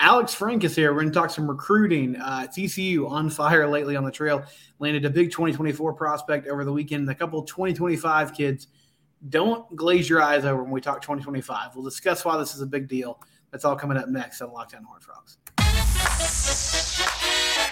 [0.00, 0.92] Alex Frank is here.
[0.92, 2.16] We're going to talk some recruiting.
[2.16, 4.44] Uh, TCU on fire lately on the trail.
[4.78, 7.08] Landed a big 2024 prospect over the weekend.
[7.10, 8.68] A couple 2025 kids.
[9.28, 11.74] Don't glaze your eyes over when we talk 2025.
[11.74, 13.20] We'll discuss why this is a big deal.
[13.50, 15.38] That's all coming up next on Locked On Horn Frogs.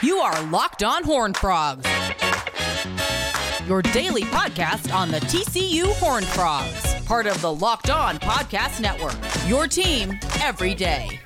[0.03, 1.87] You are Locked On Horn Frogs,
[3.69, 9.17] your daily podcast on the TCU Horn Frogs, part of the Locked On Podcast Network.
[9.49, 11.21] Your team every day.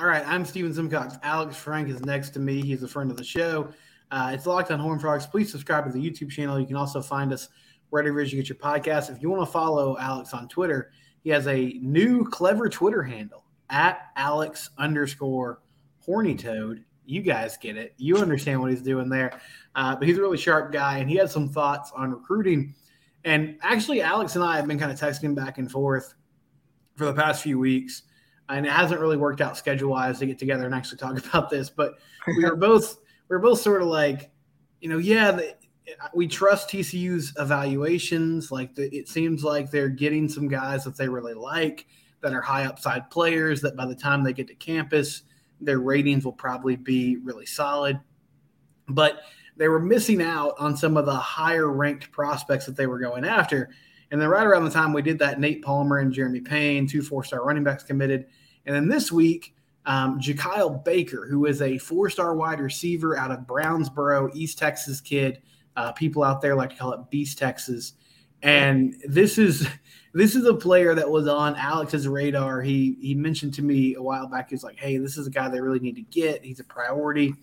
[0.00, 1.16] All right, I'm Steven Simcox.
[1.22, 2.62] Alex Frank is next to me.
[2.62, 3.68] He's a friend of the show.
[4.10, 5.26] Uh, it's Locked on Horn Frogs.
[5.26, 6.58] Please subscribe to the YouTube channel.
[6.58, 7.50] You can also find us
[7.90, 9.14] wherever you get your podcast.
[9.14, 10.90] If you want to follow Alex on Twitter,
[11.22, 15.60] he has a new clever Twitter handle at Alex underscore
[15.98, 16.82] Horny Toad.
[17.04, 17.92] You guys get it.
[17.98, 19.38] You understand what he's doing there.
[19.74, 22.74] Uh, but he's a really sharp guy, and he has some thoughts on recruiting.
[23.26, 26.14] And actually, Alex and I have been kind of texting back and forth
[26.96, 28.04] for the past few weeks
[28.50, 31.50] and it hasn't really worked out schedule wise to get together and actually talk about
[31.50, 31.70] this.
[31.70, 31.94] But
[32.26, 32.98] we were both
[33.28, 34.30] we were both sort of like,
[34.80, 35.54] you know, yeah, the,
[36.14, 38.50] we trust TCU's evaluations.
[38.50, 41.86] Like the, it seems like they're getting some guys that they really like
[42.20, 43.60] that are high upside players.
[43.60, 45.22] That by the time they get to campus,
[45.60, 48.00] their ratings will probably be really solid.
[48.88, 49.20] But
[49.56, 53.24] they were missing out on some of the higher ranked prospects that they were going
[53.24, 53.70] after.
[54.10, 57.02] And then right around the time we did that, Nate Palmer and Jeremy Payne, two
[57.02, 58.26] four star running backs committed.
[58.66, 59.54] And then this week,
[59.86, 65.00] um, Jakyle Baker, who is a four star wide receiver out of Brownsboro, East Texas
[65.00, 65.40] kid.
[65.76, 67.94] Uh, people out there like to call it Beast Texas.
[68.42, 69.66] And this is
[70.14, 72.60] this is a player that was on Alex's radar.
[72.62, 74.50] He he mentioned to me a while back.
[74.50, 76.44] He's like, "Hey, this is a guy they really need to get.
[76.44, 77.34] He's a priority."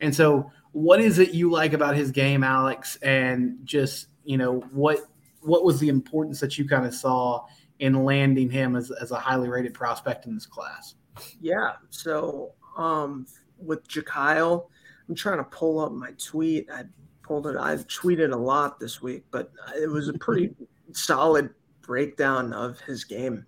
[0.00, 2.96] And so, what is it you like about his game, Alex?
[2.96, 5.00] And just you know what
[5.40, 7.44] what was the importance that you kind of saw
[7.82, 10.94] in landing him as, as a highly rated prospect in this class?
[11.40, 11.72] Yeah.
[11.90, 13.26] So um,
[13.58, 14.68] with Jakyle,
[15.08, 16.68] I'm trying to pull up my tweet.
[16.72, 16.84] I
[17.24, 17.56] pulled it.
[17.56, 20.54] I've tweeted a lot this week, but it was a pretty
[20.92, 21.50] solid
[21.80, 23.44] breakdown of his game.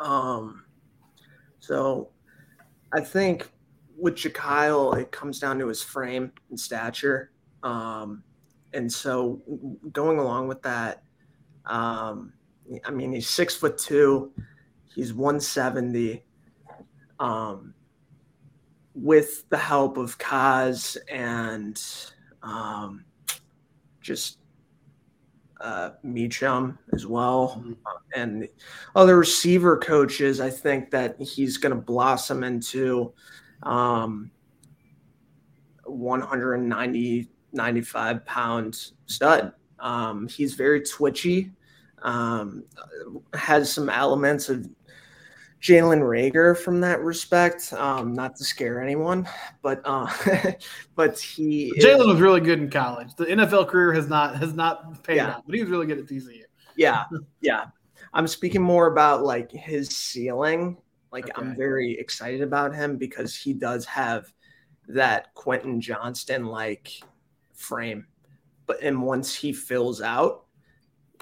[0.00, 0.64] Um,
[1.60, 2.10] so
[2.92, 3.52] I think
[3.96, 7.30] with Jakyle, it comes down to his frame and stature.
[7.62, 8.24] Um,
[8.72, 9.40] and so
[9.92, 11.04] going along with that,
[11.66, 12.32] um,
[12.84, 14.32] I mean, he's six foot two.
[14.94, 16.24] He's 170.
[17.20, 17.74] Um,
[18.94, 21.80] with the help of Kaz and
[22.42, 23.04] um,
[24.00, 24.38] just
[25.60, 27.72] uh, Meacham as well, mm-hmm.
[28.14, 28.48] and
[28.96, 33.12] other receiver coaches, I think that he's going to blossom into
[33.62, 34.30] um,
[35.84, 39.52] 190, 95 pound stud.
[39.78, 41.52] Um, he's very twitchy
[42.02, 42.64] um,
[43.34, 44.68] has some elements of
[45.60, 47.72] Jalen Reagor from that respect.
[47.72, 49.28] Um, not to scare anyone,
[49.62, 50.08] but uh,
[50.94, 53.14] but he Jalen was really good in college.
[53.16, 55.34] The NFL career has not has not paid yeah.
[55.34, 56.42] out, but he was really good at TCU.
[56.76, 57.04] Yeah,
[57.40, 57.66] yeah.
[58.12, 60.76] I'm speaking more about like his ceiling.
[61.10, 61.32] Like okay.
[61.36, 64.32] I'm very excited about him because he does have
[64.88, 66.92] that Quentin Johnston like
[67.54, 68.06] frame.
[68.66, 70.44] But and once he fills out,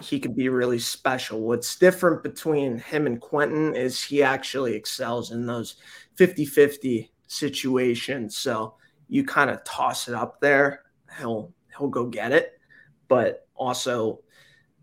[0.00, 1.40] he could be really special.
[1.40, 5.76] What's different between him and Quentin is he actually excels in those
[6.16, 8.36] 50 50 situations.
[8.36, 8.74] So
[9.08, 10.82] you kind of toss it up there,
[11.18, 12.58] he'll he'll go get it.
[13.08, 14.20] But also,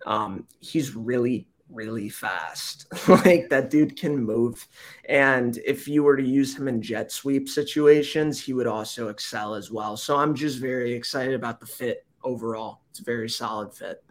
[0.05, 2.85] um, he's really really fast.
[3.07, 4.67] like that dude can move.
[5.05, 9.55] And if you were to use him in jet sweep situations, he would also excel
[9.55, 9.97] as well.
[9.97, 12.81] So I'm just very excited about the fit overall.
[12.91, 14.02] It's a very solid fit.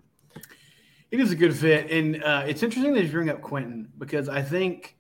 [1.13, 4.31] It is a good fit, and uh, it's interesting that you bring up Quentin because
[4.31, 4.97] I think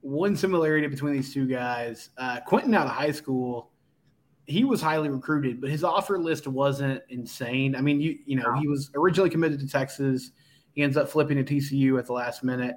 [0.00, 3.70] one similarity between these two guys, uh, Quentin out of high school,
[4.46, 7.76] he was highly recruited, but his offer list wasn't insane.
[7.76, 10.32] I mean, you you know, he was originally committed to Texas.
[10.72, 12.74] He ends up flipping to TCU at the last minute.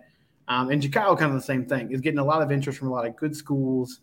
[0.48, 2.90] Um, and Jakyle, kind of the same thing, is getting a lot of interest from
[2.90, 4.02] a lot of good schools.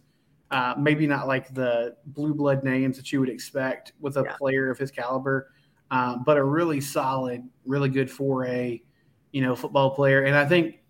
[0.51, 4.35] Uh, maybe not like the blue blood names that you would expect with a yeah.
[4.37, 5.53] player of his caliber,
[5.91, 8.83] um, but a really solid, really good 4A,
[9.33, 10.25] you know, football player.
[10.25, 10.81] And I think,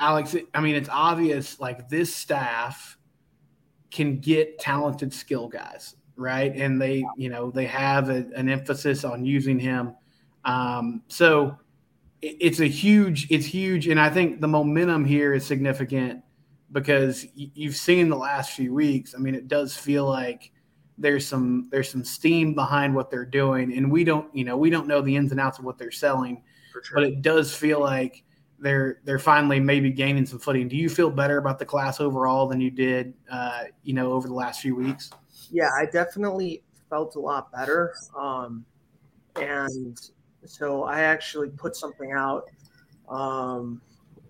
[0.00, 2.98] Alex, I mean, it's obvious like this staff
[3.90, 6.54] can get talented skill guys, right?
[6.54, 9.94] And they, you know, they have a, an emphasis on using him.
[10.44, 11.56] Um, so
[12.20, 13.86] it, it's a huge, it's huge.
[13.86, 16.22] And I think the momentum here is significant
[16.72, 19.14] because you've seen the last few weeks.
[19.14, 20.50] I mean, it does feel like
[20.98, 24.70] there's some there's some steam behind what they're doing, and we don't you know we
[24.70, 26.42] don't know the ins and outs of what they're selling,
[26.72, 26.82] sure.
[26.94, 28.24] but it does feel like
[28.58, 30.68] they're they're finally maybe gaining some footing.
[30.68, 34.28] Do you feel better about the class overall than you did uh, you know over
[34.28, 35.10] the last few weeks?
[35.50, 38.64] Yeah, I definitely felt a lot better, um,
[39.36, 39.98] and
[40.44, 42.44] so I actually put something out
[43.08, 43.80] um,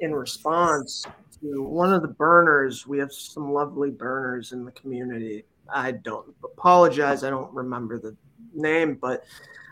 [0.00, 1.04] in response
[1.40, 2.86] to one of the burners.
[2.86, 7.24] We have some lovely burners in the community I don't apologize.
[7.24, 8.16] I don't remember the
[8.54, 9.24] name, but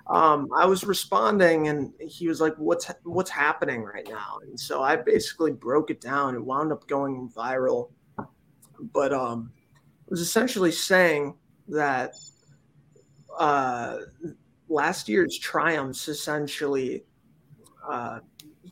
[0.09, 4.83] um, I was responding, and he was like, "What's what's happening right now?" And so
[4.83, 6.35] I basically broke it down.
[6.35, 7.91] It wound up going viral,
[8.93, 9.53] but um,
[10.07, 11.35] it was essentially saying
[11.69, 12.15] that
[13.39, 13.99] uh,
[14.69, 17.05] last year's triumphs essentially
[17.89, 18.21] uh,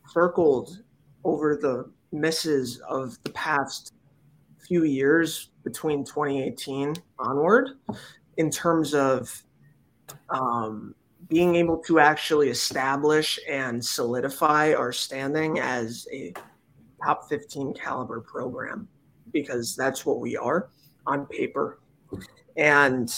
[0.09, 0.83] circled
[1.23, 3.93] over the misses of the past
[4.71, 7.71] few years between 2018 onward
[8.37, 9.43] in terms of
[10.29, 10.95] um,
[11.27, 16.33] being able to actually establish and solidify our standing as a
[17.03, 18.87] top 15 caliber program
[19.33, 20.69] because that's what we are
[21.05, 21.81] on paper.
[22.55, 23.13] And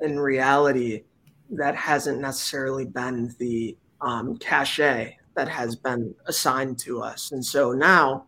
[0.00, 1.02] in reality
[1.50, 7.32] that hasn't necessarily been the um, cachet that has been assigned to us.
[7.32, 8.26] And so now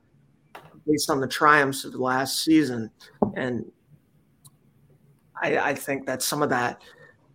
[0.89, 2.91] based on the triumphs of the last season.
[3.37, 3.71] And
[5.41, 6.83] I, I think that some of that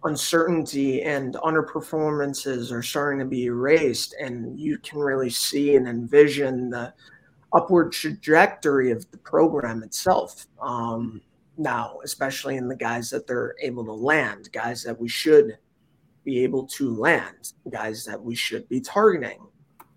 [0.03, 6.69] uncertainty and underperformances are starting to be erased, and you can really see and envision
[6.69, 6.93] the
[7.53, 10.47] upward trajectory of the program itself.
[10.61, 11.21] Um,
[11.57, 15.57] now, especially in the guys that they're able to land, guys that we should
[16.23, 19.39] be able to land, guys that we should be targeting.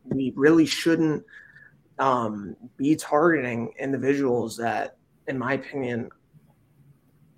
[0.04, 1.24] We really shouldn't
[1.98, 4.96] um, be targeting individuals that,
[5.28, 6.10] in my opinion,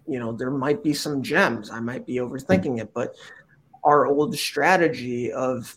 [0.07, 1.71] you know, there might be some gems.
[1.71, 3.15] I might be overthinking it, but
[3.85, 5.77] our old strategy of,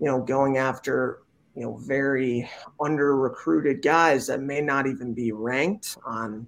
[0.00, 1.22] you know, going after,
[1.54, 2.48] you know, very
[2.80, 6.46] under recruited guys that may not even be ranked on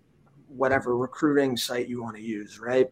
[0.49, 2.91] whatever recruiting site you want to use, right?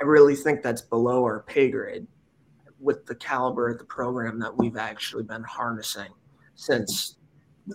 [0.00, 2.06] I really think that's below our pay grade
[2.78, 6.10] with the caliber of the program that we've actually been harnessing
[6.54, 7.15] since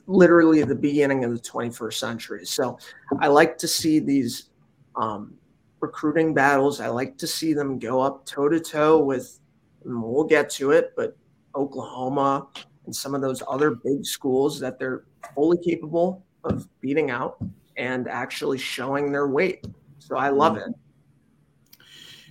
[0.08, 2.46] literally the beginning of the 21st century.
[2.46, 2.78] So
[3.20, 4.50] I like to see these
[4.96, 5.34] um,
[5.80, 6.80] recruiting battles.
[6.80, 9.40] I like to see them go up toe to toe with,
[9.84, 11.18] we'll get to it, but
[11.56, 12.48] Oklahoma
[12.86, 15.04] and some of those other big schools that they're
[15.36, 17.38] fully capable of beating out
[17.78, 19.66] and actually showing their weight.
[20.00, 20.70] So I love it.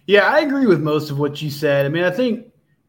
[0.07, 1.87] Yeah, I agree with most of what you said.
[1.87, 2.47] I mean, I think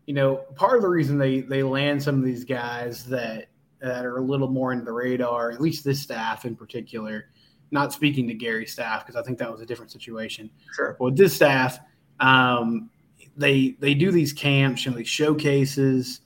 [0.07, 3.47] you know part of the reason they they land some of these guys that
[3.81, 7.29] that are a little more into the radar, at least this staff in particular.
[7.71, 10.49] Not speaking to Gary's staff because I think that was a different situation.
[10.75, 10.95] Sure.
[10.99, 11.79] But with this staff,
[12.19, 12.89] um,
[13.37, 16.21] they they do these camps, and these showcases,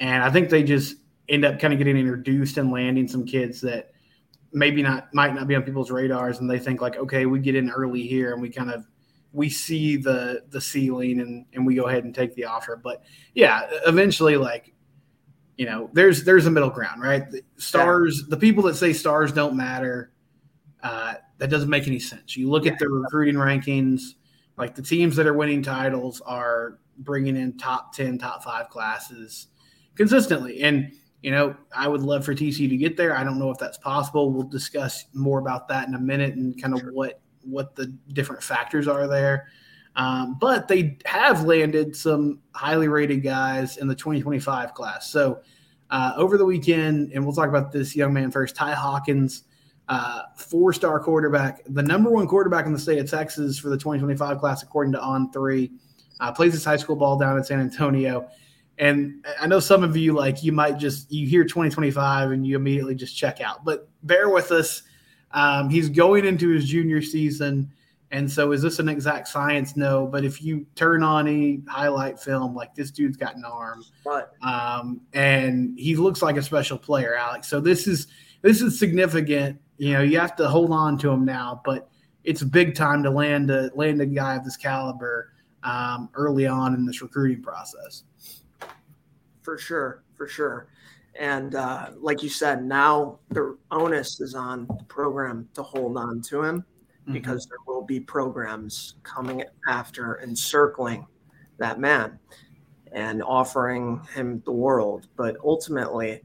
[0.00, 0.96] and I think they just
[1.28, 3.92] end up kind of getting introduced and landing some kids that
[4.52, 7.54] maybe not might not be on people's radars, and they think like, okay, we get
[7.54, 8.86] in early here, and we kind of
[9.32, 12.76] we see the the ceiling, and and we go ahead and take the offer.
[12.76, 13.02] But
[13.34, 14.74] yeah, eventually, like
[15.58, 17.28] you know, there's there's a middle ground, right?
[17.30, 18.26] The stars, yeah.
[18.30, 20.12] the people that say stars don't matter,
[20.84, 22.36] uh, that doesn't make any sense.
[22.36, 22.72] You look yeah.
[22.72, 24.14] at the recruiting rankings,
[24.56, 29.48] like the teams that are winning titles are bringing in top ten, top five classes
[29.96, 30.92] consistently, and
[31.22, 33.16] you know, I would love for TC to get there.
[33.16, 34.30] I don't know if that's possible.
[34.30, 36.92] We'll discuss more about that in a minute and kind of sure.
[36.92, 39.48] what what the different factors are there.
[39.96, 45.10] Um, but they have landed some highly rated guys in the 2025 class.
[45.10, 45.40] So
[45.90, 49.44] uh, over the weekend, and we'll talk about this young man first, Ty Hawkins,
[49.88, 53.76] uh, four star quarterback, the number one quarterback in the state of Texas for the
[53.76, 55.70] 2025 class, according to On3,
[56.20, 58.28] uh, plays his high school ball down in San Antonio.
[58.78, 62.54] And I know some of you like you might just you hear 2025 and you
[62.54, 64.82] immediately just check out, but bear with us.
[65.32, 67.70] Um, he's going into his junior season.
[68.10, 69.76] And so, is this an exact science?
[69.76, 70.06] No.
[70.06, 73.84] But if you turn on any highlight film, like this dude's got an arm,
[74.42, 77.48] um, and he looks like a special player, Alex.
[77.48, 78.06] So this is
[78.40, 79.60] this is significant.
[79.76, 81.90] You know, you have to hold on to him now, but
[82.24, 86.46] it's a big time to land a land a guy of this caliber um, early
[86.46, 88.04] on in this recruiting process.
[89.42, 90.68] For sure, for sure.
[91.18, 96.22] And uh, like you said, now the onus is on the program to hold on
[96.22, 96.64] to him
[97.08, 97.14] mm-hmm.
[97.14, 101.06] because there will be programs coming after and circling
[101.58, 102.18] that man
[102.92, 105.08] and offering him the world.
[105.16, 106.22] But ultimately,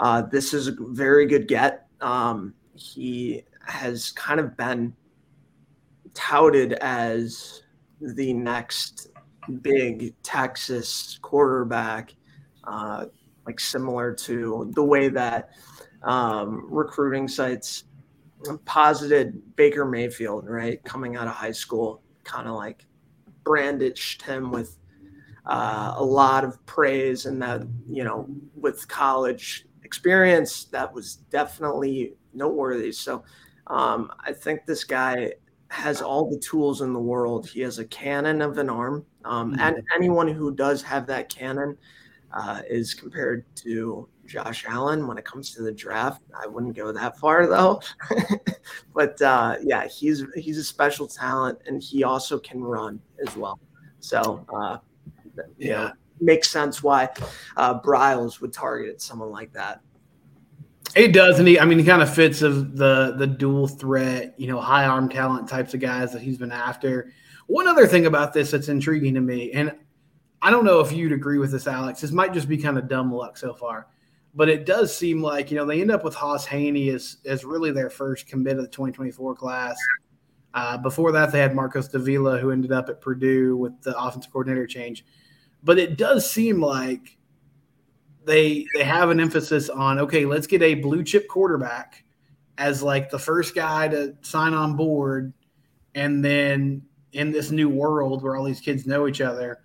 [0.00, 1.86] uh, this is a very good get.
[2.00, 4.94] Um, he has kind of been
[6.14, 7.62] touted as
[8.00, 9.08] the next
[9.62, 12.14] big Texas quarterback,
[12.64, 13.06] uh,
[13.46, 15.50] like similar to the way that
[16.02, 17.84] um, recruiting sites
[18.64, 22.86] posited Baker Mayfield, right, coming out of high school, kind of like
[23.44, 24.78] brandished him with
[25.46, 32.14] uh, a lot of praise, and that you know, with college experience, that was definitely
[32.34, 32.92] noteworthy.
[32.92, 33.24] So,
[33.68, 35.32] um, I think this guy
[35.70, 37.48] has all the tools in the world.
[37.48, 39.60] He has a cannon of an arm, um, mm-hmm.
[39.60, 41.76] and anyone who does have that cannon
[42.32, 46.22] uh, is compared to Josh Allen when it comes to the draft.
[46.38, 47.80] I wouldn't go that far though,
[48.94, 53.58] but uh, yeah, he's he's a special talent, and he also can run as well.
[54.00, 54.78] So uh,
[55.56, 57.08] yeah, know, makes sense why
[57.56, 59.80] uh, Briles would target someone like that.
[60.94, 64.34] It does, and he, I mean, he kind of fits of the the dual threat,
[64.38, 67.12] you know, high arm talent types of guys that he's been after.
[67.46, 69.72] One other thing about this that's intriguing to me, and
[70.40, 72.00] I don't know if you'd agree with this, Alex.
[72.00, 73.88] This might just be kind of dumb luck so far,
[74.34, 77.44] but it does seem like you know they end up with Hauss Hejny as as
[77.44, 79.76] really their first commit of the 2024 class.
[80.54, 84.32] Uh, before that, they had Marcos Davila, who ended up at Purdue with the offensive
[84.32, 85.04] coordinator change.
[85.62, 87.18] But it does seem like
[88.24, 92.04] they they have an emphasis on okay, let's get a blue chip quarterback
[92.58, 95.32] as like the first guy to sign on board,
[95.94, 99.60] and then in this new world where all these kids know each other,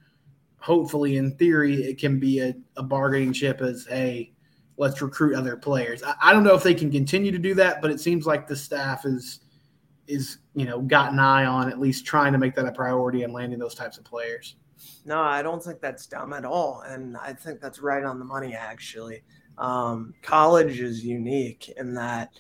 [0.64, 4.32] hopefully in theory it can be a, a bargaining chip as hey,
[4.78, 6.02] let's recruit other players.
[6.04, 8.48] I, I don't know if they can continue to do that, but it seems like
[8.48, 9.42] the staff is
[10.08, 13.24] is you know got an eye on at least trying to make that a priority
[13.24, 14.56] and landing those types of players.
[15.06, 16.82] No, I don't think that's dumb at all.
[16.88, 19.24] And I think that's right on the money, actually.
[19.58, 22.32] Um, college is unique in that,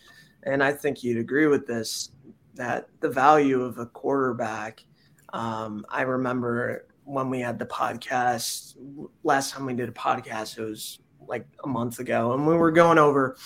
[0.43, 2.11] and I think you'd agree with this,
[2.55, 4.83] that the value of a quarterback.
[5.33, 8.75] Um, I remember when we had the podcast,
[9.23, 12.71] last time we did a podcast, it was like a month ago, and we were
[12.71, 13.37] going over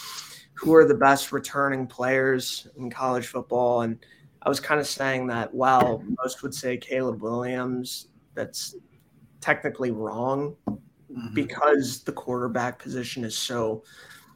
[0.54, 3.82] who are the best returning players in college football.
[3.82, 4.00] And
[4.42, 8.76] I was kind of saying that while most would say Caleb Williams, that's
[9.40, 11.34] technically wrong mm-hmm.
[11.34, 13.84] because the quarterback position is so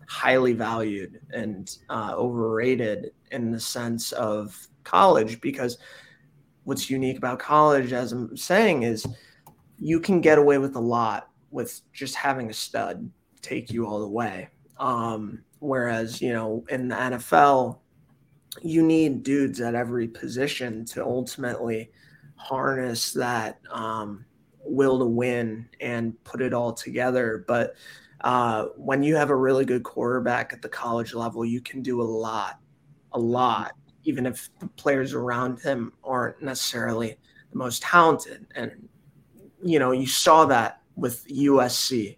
[0.07, 5.77] highly valued and uh, overrated in the sense of college because
[6.63, 9.05] what's unique about college as i'm saying is
[9.77, 13.09] you can get away with a lot with just having a stud
[13.41, 14.47] take you all the way
[14.79, 17.77] um, whereas you know in the nfl
[18.61, 21.91] you need dudes at every position to ultimately
[22.35, 24.25] harness that um,
[24.63, 27.45] will to win and put it all together.
[27.47, 27.75] But
[28.21, 32.01] uh, when you have a really good quarterback at the college level, you can do
[32.01, 32.59] a lot,
[33.13, 37.17] a lot, even if the players around him aren't necessarily
[37.51, 38.47] the most talented.
[38.55, 38.87] And,
[39.63, 42.17] you know, you saw that with USC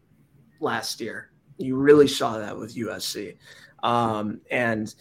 [0.59, 1.31] last year.
[1.57, 3.37] You really saw that with USC.
[3.83, 4.93] Um, and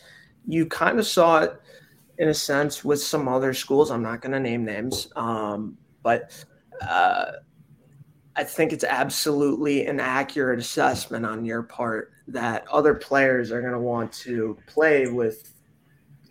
[0.47, 1.61] you kind of saw it
[2.19, 3.91] in a sense with some other schools.
[3.91, 6.45] I'm not going to name names, um, but
[6.87, 7.33] uh,
[8.37, 13.73] I think it's absolutely an accurate assessment on your part that other players are going
[13.73, 15.55] to want to play with,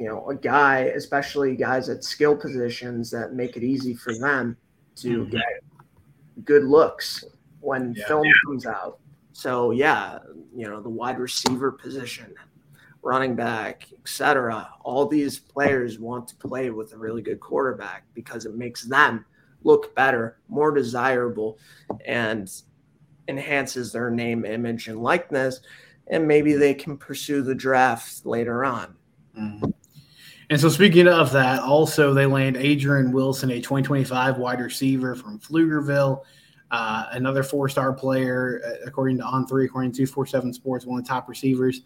[0.02, 4.58] you know, a guy, especially guys at skill positions that make it easy for them
[4.96, 5.30] to mm-hmm.
[5.30, 5.64] get
[6.44, 7.24] good looks
[7.60, 8.32] when yeah, film yeah.
[8.44, 8.98] comes out.
[9.32, 10.18] So yeah,
[10.56, 12.34] you know, the wide receiver position,
[13.04, 14.72] running back, etc.
[14.84, 19.24] All these players want to play with a really good quarterback because it makes them
[19.64, 21.60] look better, more desirable,
[22.06, 22.52] and
[23.28, 25.62] enhances their name, image, and likeness.
[26.08, 28.96] And maybe they can pursue the draft later on.
[29.38, 29.71] Mm-hmm.
[30.52, 35.40] And so, speaking of that, also they land Adrian Wilson, a 2025 wide receiver from
[35.40, 36.24] Pflugerville,
[36.72, 41.06] uh, another four-star player, uh, according to On Three, according to 47 Sports, one of
[41.06, 41.82] the top receivers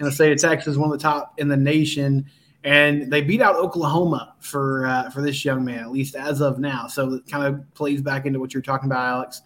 [0.00, 2.26] in the state of Texas, one of the top in the nation
[2.64, 6.58] and they beat out Oklahoma for uh, for this young man, at least as of
[6.58, 6.86] now.
[6.88, 9.42] So it kind of plays back into what you're talking about, Alex.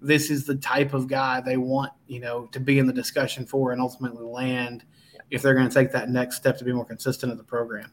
[0.00, 3.46] This is the type of guy they want, you know, to be in the discussion
[3.46, 4.84] for and ultimately land
[5.30, 7.90] if they're going to take that next step to be more consistent in the program.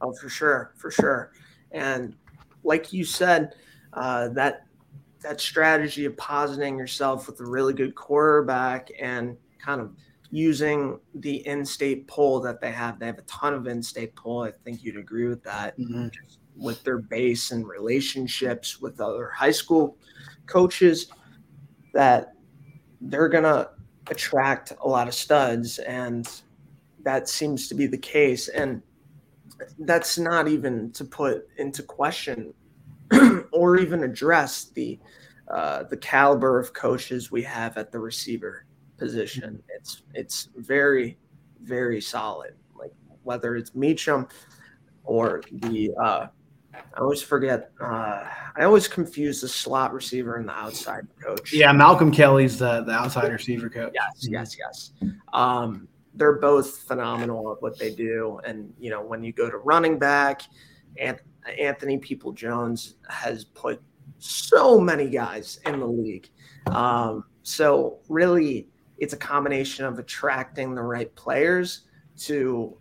[0.00, 1.32] Oh, for sure, for sure.
[1.72, 2.14] And
[2.64, 3.54] like you said,
[3.92, 4.66] uh, that
[5.20, 9.92] that strategy of positing yourself with a really good quarterback and kind of
[10.30, 12.98] using the in-state poll that they have.
[12.98, 14.44] They have a ton of in-state poll.
[14.44, 15.78] I think you'd agree with that.
[15.78, 16.08] Mm-hmm.
[16.56, 19.98] With their base and relationships with other high school
[20.46, 21.08] coaches,
[21.92, 22.32] that
[23.00, 23.70] they're gonna
[24.08, 26.28] attract a lot of studs, and
[27.02, 28.48] that seems to be the case.
[28.48, 28.82] And
[29.80, 32.54] that's not even to put into question
[33.52, 34.98] or even address the
[35.48, 38.66] uh, the caliber of coaches we have at the receiver
[38.96, 39.62] position.
[39.68, 41.18] It's it's very
[41.62, 42.54] very solid.
[42.78, 42.92] Like
[43.22, 44.28] whether it's Meacham
[45.04, 46.26] or the uh,
[46.72, 47.72] I always forget.
[47.80, 48.24] Uh,
[48.56, 51.52] I always confuse the slot receiver and the outside coach.
[51.52, 53.92] Yeah, Malcolm Kelly's the the outside receiver coach.
[53.94, 55.10] Yes, yes, yes.
[55.32, 58.40] Um, they're both phenomenal at what they do.
[58.44, 60.42] And you know, when you go to running back,
[61.58, 63.80] Anthony People Jones has put
[64.18, 66.28] so many guys in the league.
[66.66, 71.82] Um, so really, it's a combination of attracting the right players
[72.18, 72.76] to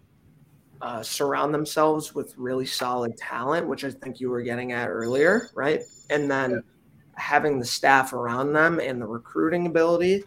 [0.81, 5.49] uh, surround themselves with really solid talent, which I think you were getting at earlier,
[5.55, 5.81] right?
[6.09, 6.57] And then yeah.
[7.15, 10.23] having the staff around them and the recruiting ability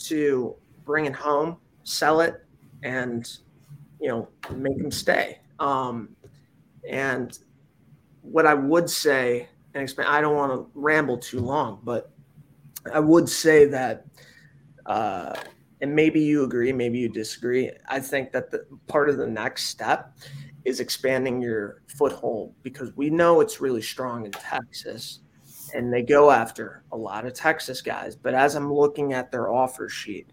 [0.00, 0.54] to
[0.84, 2.44] bring it home, sell it,
[2.82, 3.38] and
[4.00, 5.38] you know make them stay.
[5.58, 6.10] Um,
[6.88, 7.38] and
[8.22, 12.10] what I would say, and explain, I don't want to ramble too long, but
[12.92, 14.06] I would say that.
[14.86, 15.34] Uh,
[15.82, 17.70] and maybe you agree, maybe you disagree.
[17.88, 20.14] I think that the part of the next step
[20.64, 25.20] is expanding your foothold because we know it's really strong in Texas
[25.74, 28.16] and they go after a lot of Texas guys.
[28.16, 30.30] But as I'm looking at their offer sheet,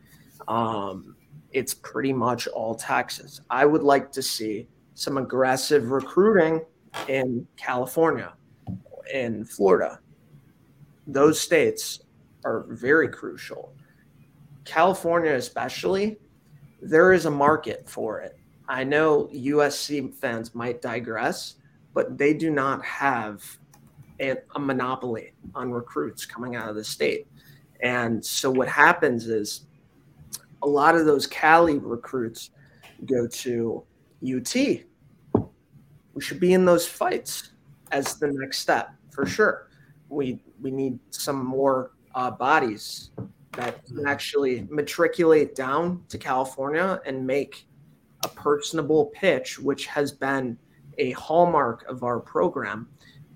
[0.48, 1.16] um,
[1.58, 3.42] it's pretty much all Texas.
[3.50, 6.64] I would like to see some aggressive recruiting
[7.08, 8.34] in California,
[9.12, 10.00] in Florida.
[11.08, 12.02] Those states
[12.46, 13.74] are very crucial.
[14.66, 16.20] California, especially,
[16.80, 18.38] there is a market for it.
[18.70, 21.56] I know USC fans might digress,
[21.96, 23.44] but they do not have
[24.20, 27.26] a, a monopoly on recruits coming out of the state.
[27.82, 29.67] And so what happens is
[30.68, 32.50] a lot of those Cali recruits
[33.06, 33.84] go to
[34.22, 34.54] UT.
[34.54, 37.52] We should be in those fights
[37.92, 39.70] as the next step for sure.
[40.10, 43.12] We we need some more uh, bodies
[43.54, 47.66] that can actually matriculate down to California and make
[48.26, 50.58] a personable pitch, which has been
[50.98, 52.90] a hallmark of our program,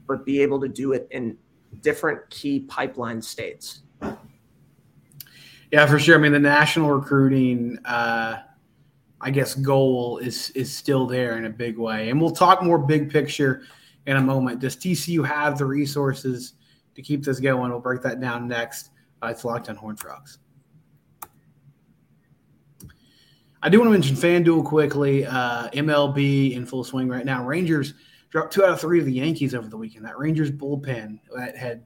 [0.05, 1.37] but be able to do it in
[1.79, 3.83] different key pipeline states.
[5.71, 6.17] Yeah, for sure.
[6.17, 8.41] I mean, the national recruiting, uh,
[9.21, 12.77] I guess, goal is is still there in a big way, and we'll talk more
[12.77, 13.63] big picture
[14.05, 14.59] in a moment.
[14.59, 16.53] Does TCU have the resources
[16.95, 17.71] to keep this going?
[17.71, 18.89] We'll break that down next.
[19.23, 20.39] Uh, it's locked on Horn Frogs.
[23.63, 25.25] I do want to mention FanDuel quickly.
[25.25, 27.45] Uh, MLB in full swing right now.
[27.45, 27.93] Rangers
[28.29, 30.03] dropped two out of three of the Yankees over the weekend.
[30.03, 31.85] That Rangers bullpen that had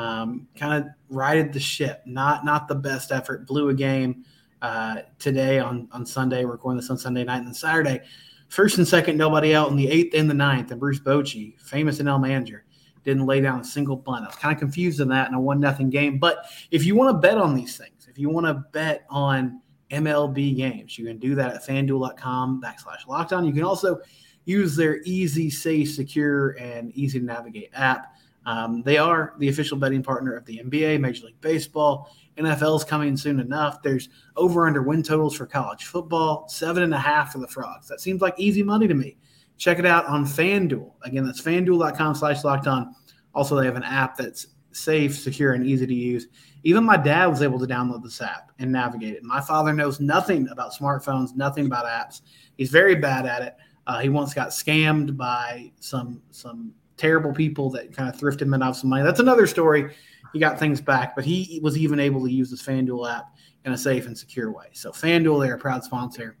[0.00, 2.02] um, kind of righted the ship.
[2.06, 3.46] Not not the best effort.
[3.46, 4.24] Blew a game
[4.62, 6.44] uh, today on on Sunday.
[6.44, 8.00] We're recording this on Sunday night and then Saturday.
[8.48, 10.70] First and second, nobody out in the eighth and the ninth.
[10.70, 12.64] And Bruce Bochy, famous NL manager,
[13.04, 14.24] didn't lay down a single bunt.
[14.24, 16.18] I was kind of confused in that in a one nothing game.
[16.18, 19.60] But if you want to bet on these things, if you want to bet on
[19.90, 23.46] MLB games, you can do that at fanduel.com backslash lockedon.
[23.46, 24.00] You can also
[24.46, 28.14] use their easy, safe, secure, and easy to navigate app.
[28.46, 32.10] Um, they are the official betting partner of the NBA, Major League Baseball.
[32.38, 33.82] NFL is coming soon enough.
[33.82, 37.86] There's over under win totals for college football, seven and a half for the Frogs.
[37.88, 39.18] That seems like easy money to me.
[39.58, 40.92] Check it out on FanDuel.
[41.02, 42.94] Again, that's fanduel.com slash locked on.
[43.34, 46.28] Also, they have an app that's safe, secure, and easy to use.
[46.62, 49.22] Even my dad was able to download this app and navigate it.
[49.22, 52.22] My father knows nothing about smartphones, nothing about apps.
[52.56, 53.56] He's very bad at it.
[53.86, 58.54] Uh, he once got scammed by some some terrible people that kind of thrifted him
[58.54, 59.02] out some money.
[59.02, 59.94] That's another story.
[60.32, 63.34] He got things back, but he was even able to use this FanDuel app
[63.64, 64.66] in a safe and secure way.
[64.72, 66.36] So FanDuel, they're a proud sponsor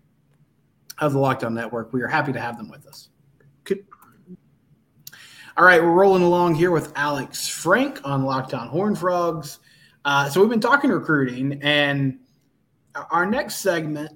[0.98, 1.92] of the Locked On Network.
[1.92, 3.08] We are happy to have them with us.
[5.56, 9.58] All right, we're rolling along here with Alex Frank on Locked On Horn Frogs.
[10.04, 12.18] Uh, so we've been talking recruiting, and
[13.10, 14.12] our next segment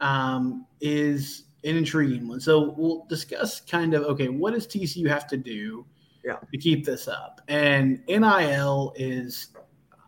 [0.00, 2.40] um, is an intriguing one.
[2.40, 5.86] So we'll discuss kind of okay, what does TCU have to do
[6.24, 6.36] yeah.
[6.36, 7.40] to keep this up?
[7.48, 9.48] And NIL is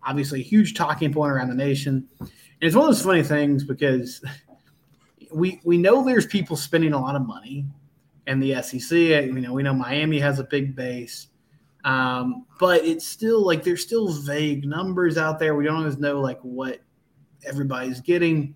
[0.05, 2.09] obviously a huge talking point around the nation.
[2.21, 4.23] And it's one of those funny things because
[5.33, 7.67] we we know there's people spending a lot of money
[8.27, 8.91] in the SEC.
[8.93, 11.29] You know, we know Miami has a big base.
[11.85, 15.57] Um, but it's still like there's still vague numbers out there.
[15.57, 16.81] We don't always know like what
[17.45, 18.55] everybody's getting.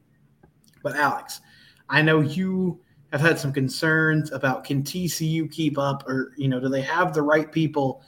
[0.83, 1.41] But Alex,
[1.89, 2.81] I know you
[3.17, 7.15] have had some concerns about can TCU keep up or you know do they have
[7.15, 8.03] the right people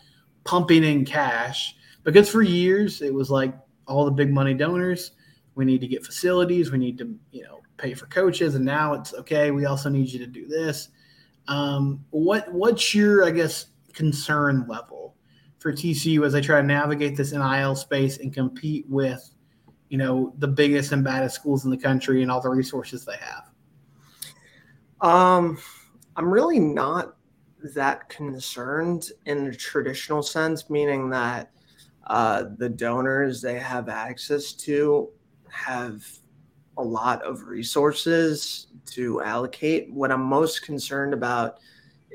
[0.44, 1.76] pumping in cash?
[2.04, 3.54] Because for years it was like
[3.86, 5.12] all the big money donors.
[5.54, 6.70] We need to get facilities.
[6.70, 9.50] We need to you know pay for coaches, and now it's okay.
[9.50, 10.90] We also need you to do this.
[11.48, 15.16] Um, what what's your I guess concern level
[15.58, 19.28] for TCU as they try to navigate this NIL space and compete with
[19.88, 23.16] you know the biggest and baddest schools in the country and all the resources they
[23.16, 23.47] have?
[25.00, 25.58] Um,
[26.16, 27.16] I'm really not
[27.74, 31.50] that concerned in a traditional sense, meaning that
[32.06, 35.10] uh, the donors they have access to
[35.50, 36.06] have
[36.78, 39.92] a lot of resources to allocate.
[39.92, 41.58] What I'm most concerned about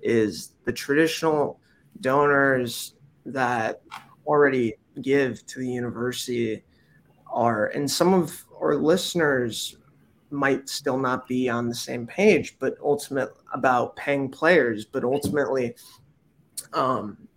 [0.01, 1.59] is the traditional
[2.01, 3.81] donors that
[4.25, 6.63] already give to the university
[7.27, 9.77] are, and some of our listeners
[10.33, 14.85] might still not be on the same page, but ultimate about paying players.
[14.85, 15.75] But ultimately,
[16.73, 17.27] um,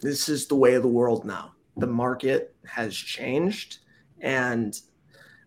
[0.00, 1.52] this is the way of the world now.
[1.76, 3.78] The market has changed,
[4.20, 4.78] and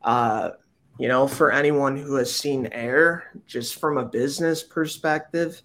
[0.03, 0.51] uh,
[0.97, 5.61] you know, for anyone who has seen air, just from a business perspective,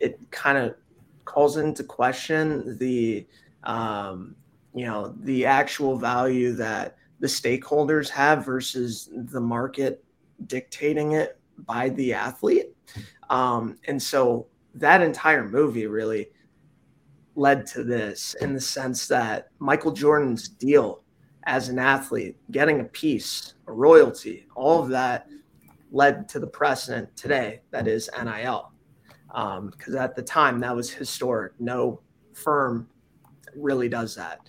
[0.00, 0.74] it kind of
[1.24, 3.26] calls into question the,
[3.64, 4.34] um,
[4.74, 10.04] you know, the actual value that the stakeholders have versus the market
[10.46, 12.74] dictating it by the athlete.
[13.30, 16.28] Um, and so that entire movie really
[17.34, 21.02] led to this in the sense that Michael Jordan's deal
[21.44, 25.26] as an athlete, getting a piece, a royalty, all of that
[25.90, 28.72] led to the precedent today that is NIL.
[29.26, 31.52] Because um, at the time, that was historic.
[31.58, 32.00] No
[32.34, 32.88] firm
[33.56, 34.40] really does that.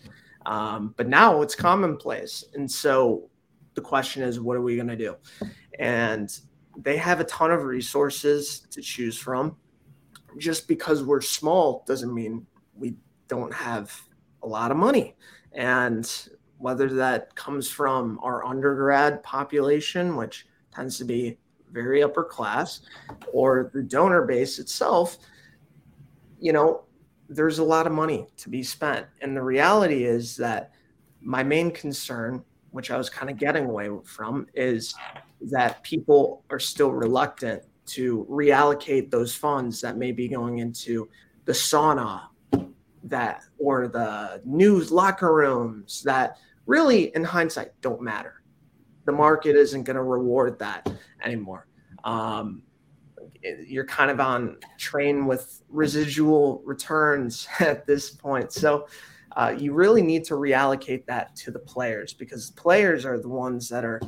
[0.45, 2.43] Um, but now it's commonplace.
[2.53, 3.29] And so
[3.75, 5.15] the question is, what are we going to do?
[5.79, 6.37] And
[6.77, 9.55] they have a ton of resources to choose from.
[10.37, 12.95] Just because we're small doesn't mean we
[13.27, 13.93] don't have
[14.41, 15.15] a lot of money.
[15.53, 16.11] And
[16.57, 21.37] whether that comes from our undergrad population, which tends to be
[21.71, 22.81] very upper class,
[23.31, 25.17] or the donor base itself,
[26.39, 26.83] you know,
[27.29, 29.05] there's a lot of money to be spent.
[29.21, 30.71] And the reality is that
[31.21, 34.93] my main concern, which I was kind of getting away from, is
[35.51, 41.09] that people are still reluctant to reallocate those funds that may be going into
[41.45, 42.21] the sauna
[43.03, 48.41] that or the news locker rooms that really, in hindsight, don't matter.
[49.05, 50.89] The market isn't going to reward that
[51.21, 51.67] anymore.
[52.05, 52.63] Um,
[53.65, 58.53] you're kind of on train with residual returns at this point.
[58.53, 58.87] So
[59.35, 63.29] uh, you really need to reallocate that to the players because the players are the
[63.29, 63.99] ones that are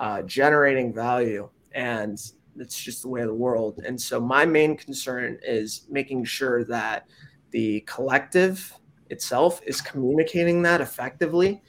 [0.00, 1.48] uh, generating value.
[1.72, 2.20] And
[2.58, 3.80] it's just the way of the world.
[3.84, 7.06] And so my main concern is making sure that
[7.50, 8.72] the collective
[9.10, 11.62] itself is communicating that effectively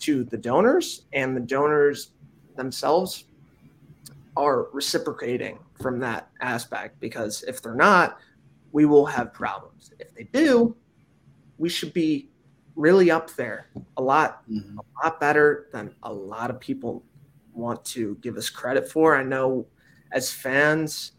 [0.00, 2.10] to the donors, and the donors
[2.56, 3.24] themselves
[4.36, 8.18] are reciprocating from that aspect because if they're not,
[8.72, 9.92] we will have problems.
[9.98, 10.76] If they do,
[11.58, 12.28] we should be
[12.76, 14.78] really up there a lot mm-hmm.
[14.78, 17.04] a lot better than a lot of people
[17.54, 19.16] want to give us credit for.
[19.16, 19.66] I know
[20.12, 21.12] as fans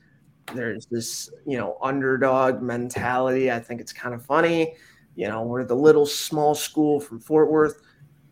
[0.53, 3.51] there's this, you know, underdog mentality.
[3.51, 4.75] I think it's kind of funny.
[5.15, 7.81] You know, we're the little small school from Fort Worth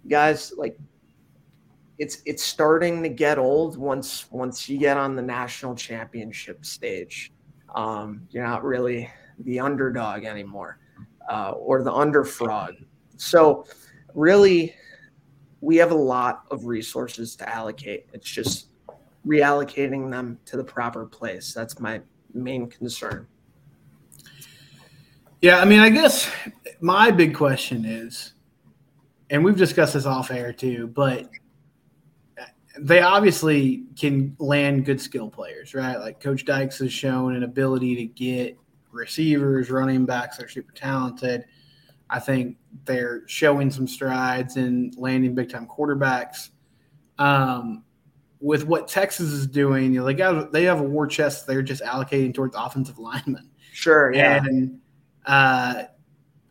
[0.08, 0.78] guys like
[1.98, 7.32] it's it's starting to get old once once you get on the national championship stage
[7.76, 10.80] um, you're not really the underdog anymore
[11.30, 12.74] uh, or the underfrog
[13.16, 13.66] so
[14.14, 14.76] really
[15.64, 18.68] we have a lot of resources to allocate it's just
[19.26, 22.02] reallocating them to the proper place that's my
[22.34, 23.26] main concern
[25.42, 26.30] yeah i mean i guess
[26.82, 28.34] my big question is
[29.34, 31.28] and we've discussed this off air too, but
[32.78, 35.98] they obviously can land good skill players, right?
[35.98, 38.56] Like Coach Dykes has shown an ability to get
[38.92, 41.46] receivers, running backs are super talented.
[42.12, 46.50] I think they're showing some strides in landing big time quarterbacks.
[47.18, 47.84] Um,
[48.40, 51.62] with what Texas is doing, you know, they got they have a war chest they're
[51.62, 53.50] just allocating towards offensive linemen.
[53.72, 54.44] Sure, yeah.
[54.44, 54.80] And
[55.26, 55.84] uh,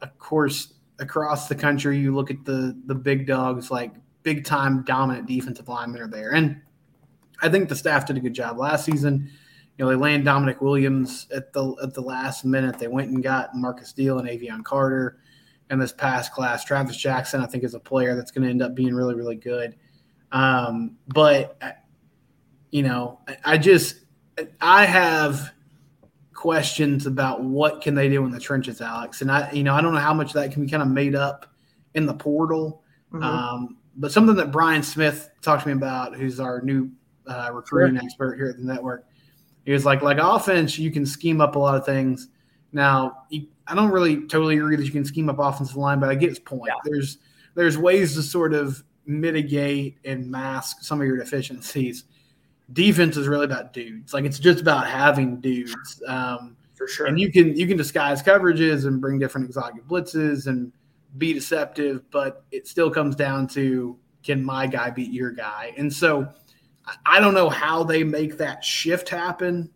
[0.00, 3.92] of course, across the country, you look at the the big dogs, like
[4.22, 6.60] big time dominant defensive linemen are there, and
[7.42, 9.30] I think the staff did a good job last season.
[9.76, 12.78] You know, they landed Dominic Williams at the at the last minute.
[12.78, 15.18] They went and got Marcus Deal and Avion Carter.
[15.70, 18.62] And this past class, Travis Jackson, I think, is a player that's going to end
[18.62, 19.76] up being really, really good.
[20.32, 21.58] Um, but
[22.70, 24.00] you know, I just
[24.60, 25.52] I have
[26.34, 29.22] questions about what can they do in the trenches, Alex.
[29.22, 31.14] And I, you know, I don't know how much that can be kind of made
[31.14, 31.46] up
[31.94, 32.82] in the portal.
[33.12, 33.22] Mm-hmm.
[33.22, 36.90] Um, but something that Brian Smith talked to me about, who's our new
[37.26, 38.04] uh, recruiting sure.
[38.04, 39.04] expert here at the network,
[39.64, 42.28] He was like, like offense, you can scheme up a lot of things.
[42.72, 43.24] Now,
[43.66, 46.28] I don't really totally agree that you can scheme up offensive line, but I get
[46.28, 46.72] his point.
[46.74, 46.80] Yeah.
[46.84, 47.18] There's
[47.54, 52.04] there's ways to sort of mitigate and mask some of your deficiencies.
[52.72, 54.14] Defense is really about dudes.
[54.14, 56.02] Like it's just about having dudes.
[56.06, 57.06] Um, For sure.
[57.06, 60.72] And you can you can disguise coverages and bring different exotic blitzes and
[61.18, 65.74] be deceptive, but it still comes down to can my guy beat your guy?
[65.76, 66.28] And so
[67.06, 69.70] I don't know how they make that shift happen.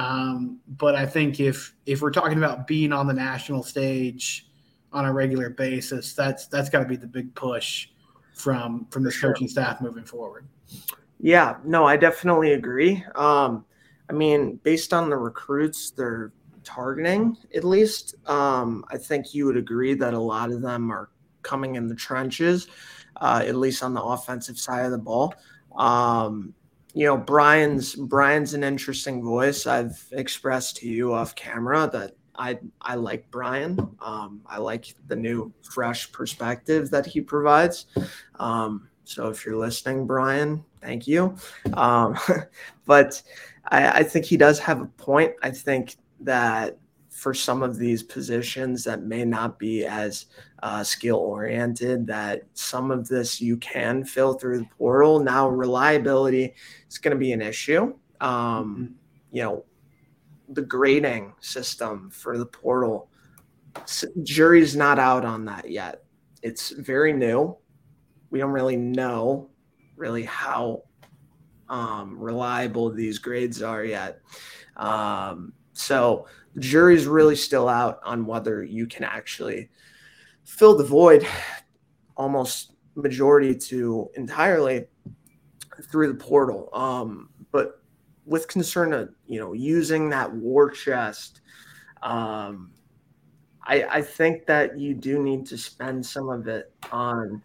[0.00, 4.46] Um, but I think if if we're talking about being on the national stage
[4.92, 7.88] on a regular basis, that's that's got to be the big push
[8.34, 9.32] from from this sure.
[9.32, 10.48] coaching staff moving forward.
[11.18, 13.04] Yeah, no, I definitely agree.
[13.14, 13.66] Um,
[14.08, 16.32] I mean, based on the recruits they're
[16.64, 21.10] targeting, at least, um, I think you would agree that a lot of them are
[21.42, 22.68] coming in the trenches,
[23.20, 25.34] uh, at least on the offensive side of the ball.
[25.76, 26.54] Um,
[26.94, 29.66] you know, Brian's Brian's an interesting voice.
[29.66, 33.78] I've expressed to you off camera that I I like Brian.
[34.00, 37.86] Um, I like the new fresh perspective that he provides.
[38.38, 41.36] Um, so if you're listening, Brian, thank you.
[41.74, 42.16] Um,
[42.86, 43.22] but
[43.66, 45.34] I, I think he does have a point.
[45.42, 46.78] I think that
[47.20, 50.24] for some of these positions that may not be as
[50.62, 55.20] uh, skill oriented, that some of this you can fill through the portal.
[55.20, 56.54] Now, reliability
[56.88, 57.94] is going to be an issue.
[58.22, 58.86] Um, mm-hmm.
[59.32, 59.64] you know,
[60.48, 63.10] the grading system for the portal,
[64.22, 66.04] jury's not out on that yet.
[66.42, 67.54] It's very new.
[68.30, 69.50] We don't really know
[69.94, 70.84] really how
[71.68, 74.22] um, reliable these grades are yet.
[74.78, 79.70] Um, so the jury's really still out on whether you can actually
[80.44, 81.26] fill the void
[82.16, 84.86] almost majority to entirely
[85.90, 86.68] through the portal.
[86.72, 87.82] Um, but
[88.26, 91.40] with concern of you know using that war chest,
[92.02, 92.72] um,
[93.62, 97.42] I, I think that you do need to spend some of it on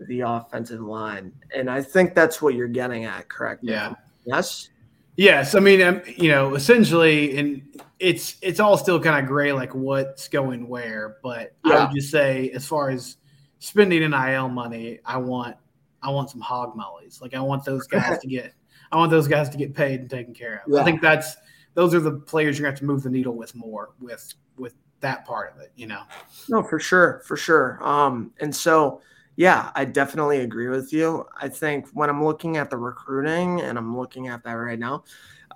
[0.00, 3.64] the offensive line, and I think that's what you're getting at, correct?
[3.64, 3.94] Yeah.
[4.24, 4.70] Yes.
[5.18, 9.52] Yes, I mean, um, you know, essentially, and it's it's all still kind of gray,
[9.52, 11.16] like what's going where.
[11.24, 11.74] But yeah.
[11.74, 13.16] I would just say, as far as
[13.58, 15.56] spending NIL money, I want
[16.04, 17.20] I want some hog mollies.
[17.20, 18.54] Like I want those guys to get
[18.92, 20.72] I want those guys to get paid and taken care of.
[20.72, 20.82] Yeah.
[20.82, 21.36] I think that's
[21.74, 24.32] those are the players you're going to have to move the needle with more with
[24.56, 25.72] with that part of it.
[25.74, 26.02] You know.
[26.48, 27.80] No, for sure, for sure.
[27.82, 29.00] Um, and so
[29.38, 31.24] yeah, I definitely agree with you.
[31.40, 35.04] I think when I'm looking at the recruiting and I'm looking at that right now,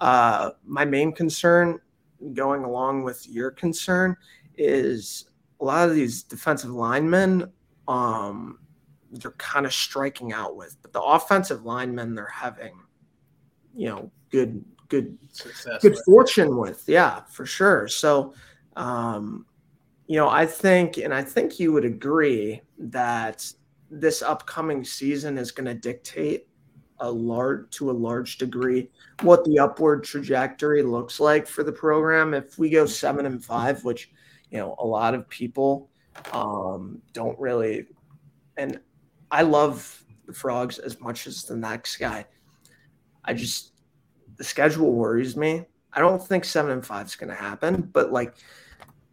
[0.01, 1.81] uh, my main concern,
[2.33, 4.16] going along with your concern,
[4.57, 5.25] is
[5.61, 7.51] a lot of these defensive linemen.
[7.88, 8.61] Um,
[9.11, 12.79] they're kind of striking out with, but the offensive linemen they're having,
[13.75, 16.05] you know, good good Success good with.
[16.05, 16.85] fortune with.
[16.87, 17.88] Yeah, for sure.
[17.88, 18.33] So,
[18.77, 19.45] um,
[20.07, 23.53] you know, I think, and I think you would agree that
[23.92, 26.48] this upcoming season is going to dictate
[27.00, 28.88] a large to a large degree
[29.22, 32.33] what the upward trajectory looks like for the program.
[32.33, 34.11] If we go seven and five which
[34.50, 35.90] you know a lot of people
[36.33, 37.87] um, don't really
[38.57, 38.81] and
[39.31, 42.24] i love the frogs as much as the next guy.
[43.24, 43.72] I just
[44.37, 45.66] the schedule worries me.
[45.92, 48.37] I don't think seven and five is going to happen but like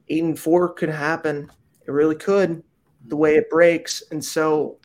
[0.07, 1.51] eight and four could happen.
[1.85, 2.63] It really could
[3.09, 4.03] the way it breaks.
[4.11, 4.77] And so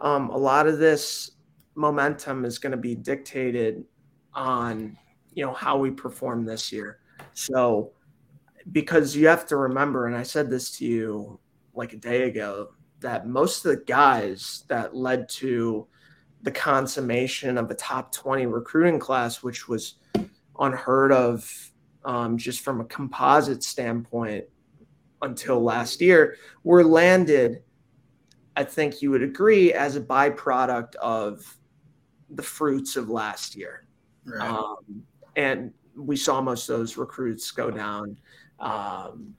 [0.00, 1.32] um, a lot of this
[1.74, 3.84] momentum is going to be dictated
[4.34, 4.96] on,
[5.32, 6.98] you know, how we perform this year.
[7.34, 7.92] So,
[8.72, 11.40] because you have to remember, and I said this to you
[11.74, 15.86] like a day ago, that most of the guys that led to
[16.42, 19.94] the consummation of a top 20 recruiting class, which was
[20.58, 21.72] unheard of
[22.04, 24.44] um, just from a composite standpoint
[25.22, 27.62] until last year, were landed
[28.58, 31.56] I think you would agree, as a byproduct of
[32.28, 33.86] the fruits of last year.
[34.24, 34.50] Right.
[34.50, 35.04] Um,
[35.36, 38.16] and we saw most of those recruits go down
[38.58, 39.32] um,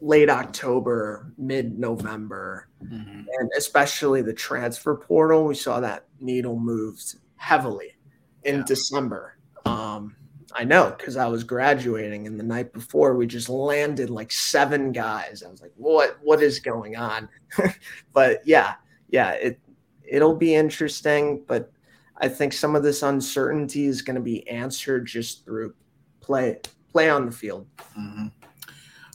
[0.00, 3.20] late October, mid November, mm-hmm.
[3.38, 5.44] and especially the transfer portal.
[5.44, 7.96] We saw that needle moved heavily
[8.42, 8.64] in yeah.
[8.66, 9.38] December.
[9.64, 10.16] Um,
[10.54, 14.92] I know because I was graduating, and the night before we just landed like seven
[14.92, 15.42] guys.
[15.42, 16.18] I was like, "What?
[16.22, 17.28] What is going on?"
[18.12, 18.74] but yeah,
[19.08, 19.60] yeah, it
[20.04, 21.42] it'll be interesting.
[21.46, 21.72] But
[22.18, 25.74] I think some of this uncertainty is going to be answered just through
[26.20, 26.58] play
[26.90, 27.66] play on the field.
[27.98, 28.26] Mm-hmm.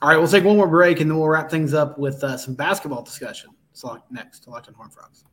[0.02, 2.38] All right, we'll take one more break, and then we'll wrap things up with uh,
[2.38, 3.52] some basketball discussion.
[3.74, 5.24] So next, Locked on Horn Frogs.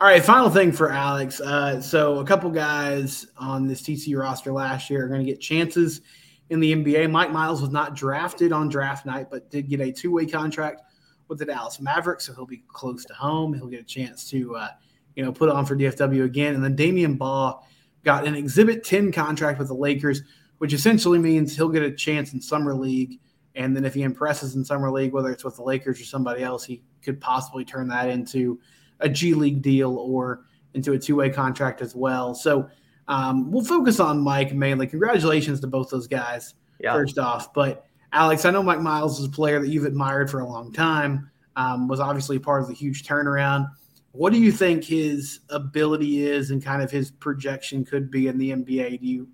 [0.00, 1.40] All right, final thing for Alex.
[1.40, 5.40] Uh, so a couple guys on this TCU roster last year are going to get
[5.40, 6.02] chances
[6.50, 7.10] in the NBA.
[7.10, 10.82] Mike Miles was not drafted on draft night, but did get a two-way contract
[11.26, 13.52] with the Dallas Mavericks, so he'll be close to home.
[13.52, 14.68] He'll get a chance to, uh,
[15.16, 16.54] you know, put on for DFW again.
[16.54, 17.60] And then Damion Baugh
[18.04, 20.22] got an Exhibit 10 contract with the Lakers,
[20.58, 23.18] which essentially means he'll get a chance in summer league.
[23.56, 26.44] And then if he impresses in summer league, whether it's with the Lakers or somebody
[26.44, 28.60] else, he could possibly turn that into–
[29.00, 32.34] a G League deal or into a two way contract as well.
[32.34, 32.68] So
[33.08, 34.86] um, we'll focus on Mike mainly.
[34.86, 36.92] Congratulations to both those guys, yeah.
[36.92, 37.52] first off.
[37.52, 40.72] But Alex, I know Mike Miles is a player that you've admired for a long
[40.72, 43.70] time, um, was obviously part of the huge turnaround.
[44.12, 48.38] What do you think his ability is and kind of his projection could be in
[48.38, 49.00] the NBA?
[49.00, 49.28] Do you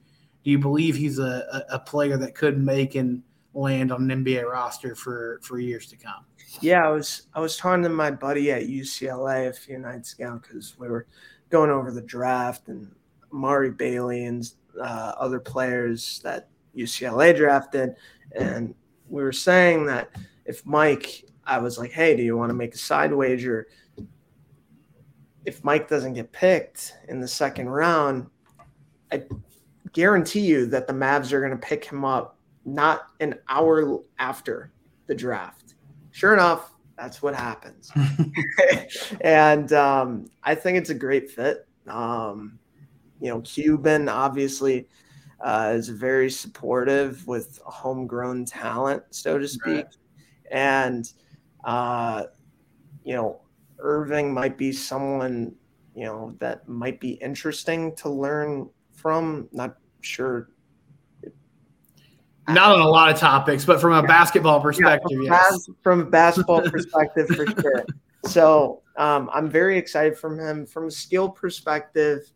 [0.44, 3.22] do you believe he's a, a player that could make and
[3.54, 6.24] land on an NBA roster for for years to come?
[6.60, 10.40] Yeah, I was I was talking to my buddy at UCLA a few nights ago
[10.42, 11.06] because we were
[11.50, 12.92] going over the draft and
[13.32, 14.48] Amari Bailey and
[14.80, 17.96] uh, other players that UCLA drafted,
[18.36, 18.74] and
[19.08, 20.10] we were saying that
[20.44, 23.68] if Mike, I was like, hey, do you want to make a side wager?
[25.44, 28.28] If Mike doesn't get picked in the second round,
[29.12, 29.24] I
[29.92, 32.34] guarantee you that the Mavs are going to pick him up
[32.64, 34.72] not an hour after
[35.07, 35.64] the draft
[36.14, 37.90] sure enough, that's what happens.
[39.20, 41.66] and um, I think it's a great fit.
[41.88, 42.59] Um,
[43.20, 44.88] you know, Cuban obviously
[45.40, 49.87] uh, is very supportive with homegrown talent, so to speak.
[49.87, 49.96] Right.
[50.53, 51.12] And,
[51.64, 52.24] uh,
[53.05, 53.40] you know,
[53.81, 55.53] Irving might be someone,
[55.96, 59.48] you know, that might be interesting to learn from.
[59.50, 60.50] Not sure
[62.48, 65.68] not on a lot of topics, but from a basketball perspective, yeah, from, yes.
[65.83, 67.85] from a basketball perspective, for sure.
[68.26, 70.66] So um, I'm very excited from him.
[70.66, 72.30] From a skill perspective,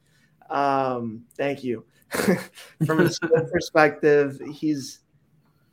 [0.51, 1.85] um, thank you.
[2.87, 5.01] from a skill perspective, he's.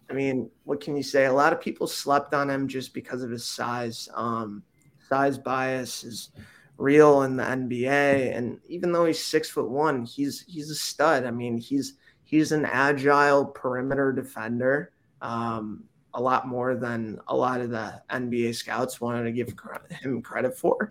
[0.08, 1.26] I mean, what can you say?
[1.26, 4.08] A lot of people slept on him just because of his size.
[4.14, 4.62] Um,
[5.10, 6.30] size bias is
[6.78, 11.26] real in the NBA, and even though he's six foot one, he's he's a stud.
[11.26, 11.94] I mean, he's
[12.36, 18.56] he's an agile perimeter defender, um, a lot more than a lot of the NBA
[18.56, 19.54] scouts wanted to give
[20.02, 20.90] him credit for.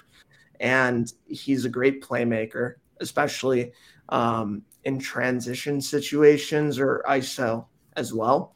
[0.61, 3.73] And he's a great playmaker, especially
[4.09, 8.55] um, in transition situations or ISO as well.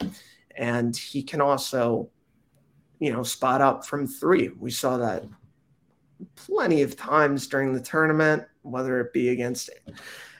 [0.56, 2.08] And he can also,
[3.00, 4.48] you know, spot up from three.
[4.58, 5.24] We saw that
[6.36, 9.68] plenty of times during the tournament, whether it be against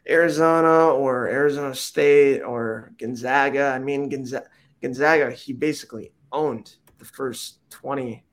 [0.09, 3.73] Arizona or Arizona State or Gonzaga.
[3.75, 4.47] I mean, Gonzaga,
[4.83, 8.25] Gonzaga he basically owned the first 20,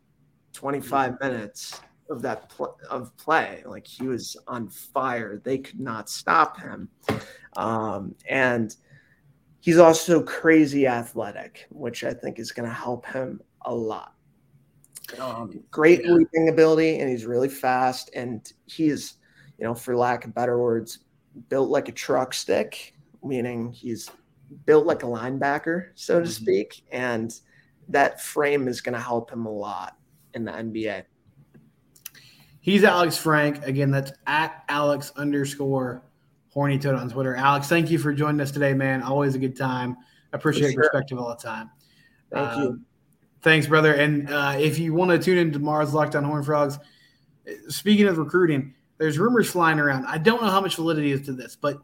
[0.54, 3.64] 25 minutes of that pl- of play.
[3.66, 5.42] Like he was on fire.
[5.44, 6.90] They could not stop him.
[7.58, 8.76] Um, and
[9.60, 14.14] he's also crazy athletic, which I think is going to help him a lot.
[15.20, 18.10] Um, great leaping ability, and he's really fast.
[18.16, 19.16] And he's,
[19.58, 21.00] you know, for lack of better words,
[21.50, 22.94] built like a truck stick,
[23.24, 24.10] meaning he's
[24.66, 26.44] built like a linebacker, so to mm-hmm.
[26.44, 26.84] speak.
[26.92, 27.34] And
[27.90, 29.98] that frame is going to help him a lot
[30.34, 31.04] in the NBA.
[32.60, 33.64] He's Alex Frank.
[33.66, 36.02] Again, that's at Alex underscore
[36.50, 37.36] horny toad on Twitter.
[37.36, 39.04] Alex, thank you for joining us today, man.
[39.04, 39.98] Always a good time.
[40.34, 40.72] I appreciate sure.
[40.72, 41.70] your perspective all the time.
[42.32, 42.82] Thank um, you.
[43.42, 43.94] Thanks, brother.
[43.94, 46.80] And uh, if you want to tune in tomorrow's Locked On Horn Frogs,
[47.68, 50.06] speaking of recruiting, there's rumors flying around.
[50.06, 51.80] I don't know how much validity is to this, but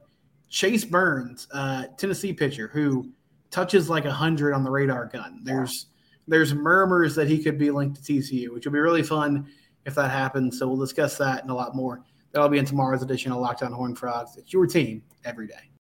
[0.50, 3.12] Chase Burns, uh, Tennessee pitcher, who
[3.50, 5.42] touches like a hundred on the radar gun.
[5.44, 5.88] There's
[6.28, 9.48] there's murmurs that he could be linked to TCU, which will be really fun
[9.86, 10.60] if that happens.
[10.60, 12.04] So we'll discuss that and a lot more.
[12.32, 14.38] That'll be in tomorrow's edition of Locked On Horn Frogs.
[14.38, 15.71] It's your team every day.